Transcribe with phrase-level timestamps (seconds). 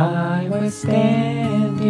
[0.00, 1.86] I was standing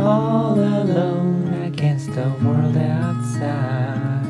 [0.00, 4.24] all alone against the world outside.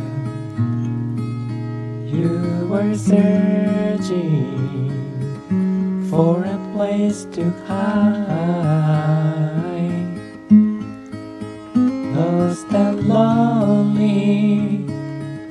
[2.05, 4.11] You were searching
[6.11, 7.95] for a place to hide.
[12.17, 14.57] Lost and lonely,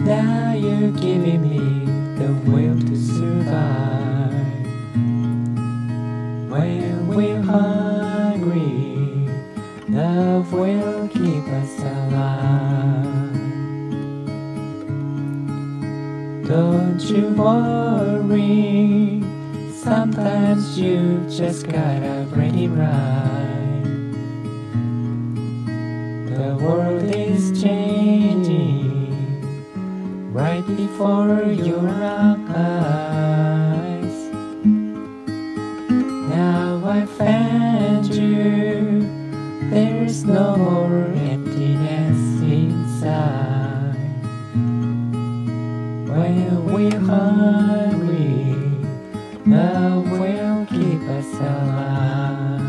[0.01, 1.85] now you're giving me
[2.19, 2.92] the will to
[7.53, 9.29] hungry,
[9.87, 13.33] love will keep us alive.
[16.47, 19.21] Don't you worry,
[19.71, 23.83] sometimes you just gotta bring it right.
[26.35, 29.13] The world is changing
[30.33, 32.42] right before your eyes.
[46.13, 48.53] When we're hungry,
[49.47, 52.61] love will keep us alive.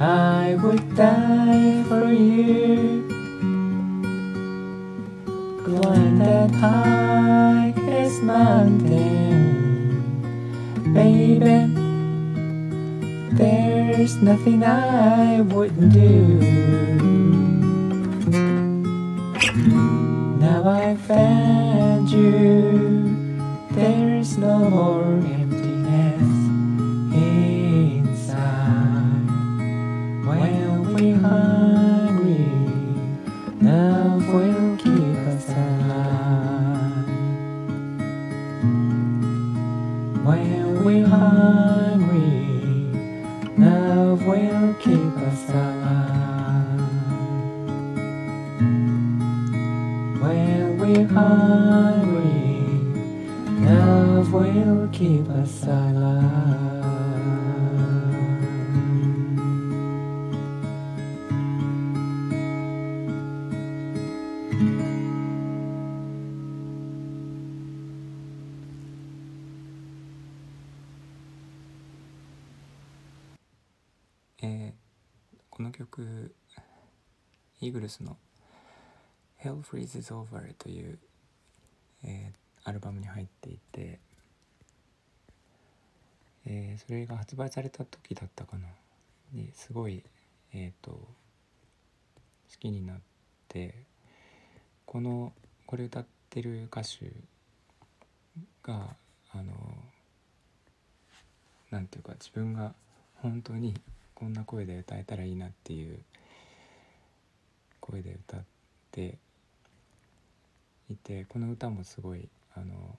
[0.00, 3.02] I would die for you.
[5.64, 8.94] Climb that highest mountain,
[10.94, 11.66] baby.
[13.34, 17.25] There's nothing I wouldn't do.
[20.86, 23.42] I found you.
[23.72, 26.22] There's no more emptiness
[27.12, 28.36] inside.
[30.28, 32.46] When we're hungry,
[33.60, 37.08] love will keep us alive.
[40.24, 41.85] When we're hungry,
[50.96, 52.64] When we're hungry,
[53.68, 56.86] love will keep us alive.
[74.42, 74.72] えー
[75.50, 76.34] この曲
[77.60, 78.16] イーグルスの
[79.42, 80.98] 「Hell Freezes Over」という、
[82.04, 84.00] えーアルバムに入っていて、
[86.46, 88.66] えーそれが発売された時だったかな。
[89.32, 90.02] にすごい、
[90.52, 91.08] えー、と好
[92.58, 92.96] きになっ
[93.48, 93.74] て
[94.84, 95.32] この
[95.66, 97.12] これ歌ってる歌手
[98.62, 98.96] が
[99.32, 99.52] あの
[101.70, 102.74] なんていうか自分が
[103.16, 103.74] 本当に
[104.14, 105.98] こんな声で歌えたらいいなっていう
[107.80, 108.44] 声で歌っ
[108.92, 109.18] て
[110.90, 112.98] いてこの歌もすごいあの、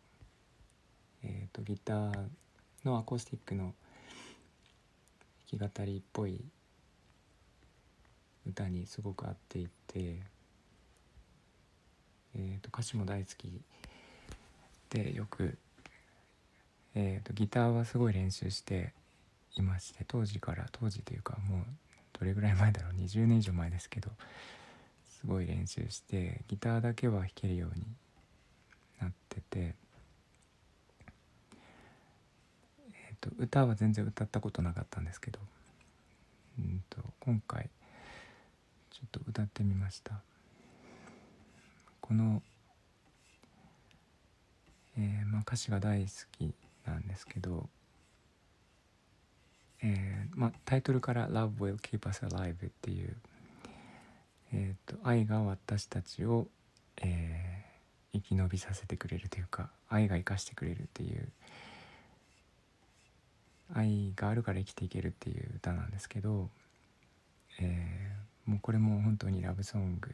[1.23, 2.13] えー、とギター
[2.83, 3.73] のアコースティックの
[5.51, 6.43] 弾き語りっぽい
[8.45, 10.21] 歌にすごく合っていて、
[12.35, 13.61] えー、と歌詞も大好き
[14.89, 15.57] でよく、
[16.95, 18.93] えー、とギターはすごい練習して
[19.55, 21.61] いまして当時から当時というかもう
[22.19, 24.09] どれぐらい前だろう20年以上前ですけど
[25.27, 27.83] すごい練習してギターだけは弾けるように
[29.01, 29.75] なってて、
[32.93, 35.39] えー、と歌は全然歌ったことなかったんですけど
[36.57, 37.69] うんと今回
[38.89, 40.13] ちょっと歌ってみました。
[41.99, 42.41] この、
[44.97, 46.53] えーまあ、歌詞が大好き
[46.85, 47.67] なんですけど
[49.83, 53.15] えーまあ、タイトルから「Love will keep us alive」っていう、
[54.53, 56.47] えーと、愛が私たちを、
[57.01, 61.29] えー、生き延びさせてくれるというか愛が生かしてくれるっていう
[63.73, 66.49] 愛があるから生きていけるっていう歌なんですけど、
[67.59, 70.13] えー、もうこれも本当にラブソング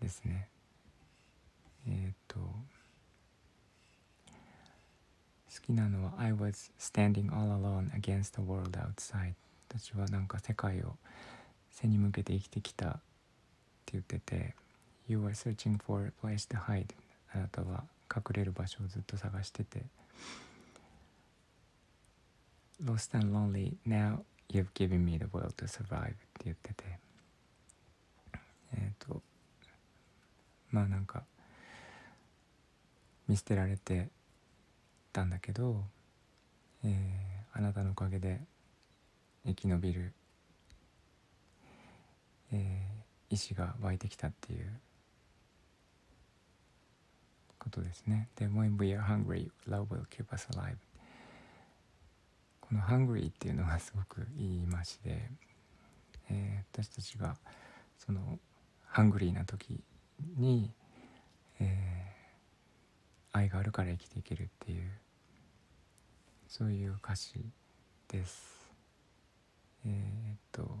[0.00, 0.48] ですね。
[1.88, 2.38] えっ、と
[5.54, 9.34] 好きなのは「I was standing all alone against the world outside」
[9.76, 10.96] 私はなんか世界を
[11.72, 12.92] 背に向けて生きてきたっ
[13.86, 14.54] て言ってて
[15.08, 16.94] 「You were searching for a place to hide」
[17.34, 17.84] あなたは
[18.14, 19.82] 隠れる場所をずっと探してて
[22.82, 26.98] 「Lost and lonely now you've given me the will to survive」って言ってて。
[28.76, 29.22] えっ、と
[30.72, 31.22] まあなんか
[33.28, 34.10] 見捨てられて
[35.12, 35.84] たんだけど、
[36.82, 38.40] えーあなたのおかげで
[39.46, 40.12] 生き延びる、
[42.52, 42.94] えー
[43.30, 44.80] 意志が湧いてきたっていう
[47.58, 48.28] ことですね。
[48.36, 50.76] で、When we are hungry, love will keep us alive.
[52.60, 55.28] この hungry っていうのがすごくいい言い回しで、
[56.30, 57.36] えー私たちが
[57.98, 58.38] その
[58.86, 59.82] ハングリーな時
[60.36, 60.70] に、
[61.60, 62.04] えー
[63.36, 64.88] 愛があるから生きていけるっていう
[66.46, 67.34] そういう歌詞
[68.06, 68.63] です。
[69.86, 70.76] えーっと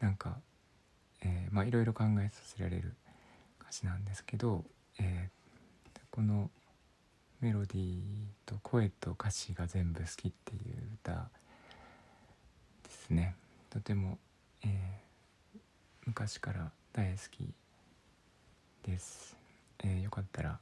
[0.00, 0.36] なんか、
[1.22, 2.94] えーまあいろいろ考えさせられる
[3.60, 4.64] 歌詞なんですけど、
[4.98, 5.34] えー
[6.10, 6.48] この
[7.40, 8.00] メロディー
[8.46, 11.28] と声と歌詞が全部好きっていう歌
[12.84, 13.34] ですね。
[13.70, 14.18] とても、
[14.64, 15.04] えー
[16.06, 17.48] 昔から大好き
[18.86, 19.34] です、
[19.82, 20.58] えーよかったら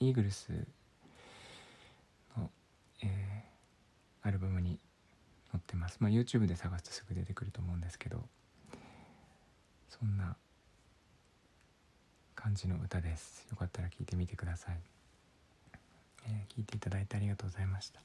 [0.00, 0.50] イーグルス、
[3.02, 4.78] えーアルバムに
[5.52, 8.28] 載ってます、まあ、YouTube で探すとすぐ出てくると思うんですけど
[9.88, 10.36] そんな
[12.34, 13.46] 感じの歌です。
[13.50, 14.78] よかったら聴いてみてください、
[16.26, 18.00] えーいていただいてありがとうございました。